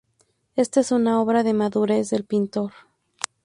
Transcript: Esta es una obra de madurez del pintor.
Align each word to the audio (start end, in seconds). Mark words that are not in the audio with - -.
Esta 0.55 0.79
es 0.79 0.91
una 0.91 1.21
obra 1.21 1.43
de 1.43 1.53
madurez 1.53 2.09
del 2.09 2.23
pintor. 2.25 2.71